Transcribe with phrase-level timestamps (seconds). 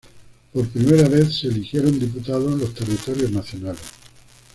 [0.51, 3.83] Por primera vez, se eligieron diputados en los Territorios Nacionales.